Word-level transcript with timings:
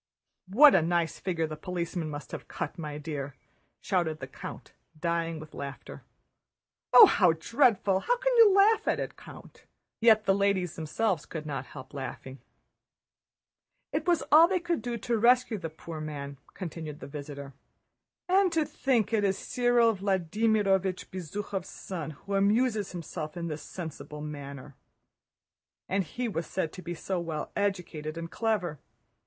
"What 0.47 0.73
a 0.73 0.81
nice 0.81 1.19
figure 1.19 1.45
the 1.45 1.55
policeman 1.55 2.09
must 2.09 2.31
have 2.31 2.47
cut, 2.47 2.75
my 2.79 2.97
dear!" 2.97 3.35
shouted 3.81 4.19
the 4.19 4.25
count, 4.25 4.73
dying 4.99 5.39
with 5.39 5.53
laughter. 5.53 6.01
"Oh, 6.91 7.05
how 7.05 7.33
dreadful! 7.33 7.99
How 7.99 8.17
can 8.17 8.35
you 8.37 8.51
laugh 8.51 8.87
at 8.87 8.99
it, 8.99 9.15
Count?" 9.15 9.65
Yet 9.99 10.25
the 10.25 10.33
ladies 10.33 10.75
themselves 10.75 11.27
could 11.27 11.45
not 11.45 11.67
help 11.67 11.93
laughing. 11.93 12.39
"It 13.93 14.07
was 14.07 14.23
all 14.31 14.47
they 14.47 14.59
could 14.59 14.81
do 14.81 14.97
to 14.97 15.19
rescue 15.19 15.59
the 15.59 15.69
poor 15.69 16.01
man," 16.01 16.39
continued 16.55 16.99
the 16.99 17.05
visitor. 17.05 17.53
"And 18.27 18.51
to 18.53 18.65
think 18.65 19.13
it 19.13 19.23
is 19.23 19.37
Cyril 19.37 19.95
Vladímirovich 19.95 21.09
Bezúkhov's 21.11 21.69
son 21.69 22.09
who 22.25 22.33
amuses 22.33 22.91
himself 22.91 23.37
in 23.37 23.49
this 23.49 23.61
sensible 23.61 24.21
manner! 24.21 24.75
And 25.87 26.03
he 26.03 26.27
was 26.27 26.47
said 26.47 26.73
to 26.73 26.81
be 26.81 26.95
so 26.95 27.19
well 27.19 27.51
educated 27.55 28.17
and 28.17 28.31
clever. 28.31 28.79